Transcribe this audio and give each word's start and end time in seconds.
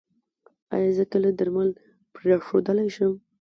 ایا 0.75 0.89
زه 0.97 1.03
کله 1.11 1.29
درمل 1.39 1.69
پریښودلی 2.15 2.89
شم؟ 2.95 3.13